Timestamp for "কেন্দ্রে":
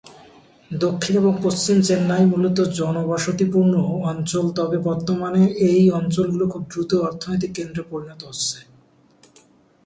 7.55-7.83